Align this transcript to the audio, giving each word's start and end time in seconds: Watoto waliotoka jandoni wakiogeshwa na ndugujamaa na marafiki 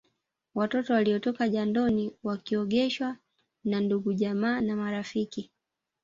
Watoto 0.55 0.93
waliotoka 0.93 1.49
jandoni 1.49 2.11
wakiogeshwa 2.23 3.17
na 3.63 3.79
ndugujamaa 3.79 4.61
na 4.61 4.75
marafiki 4.75 5.51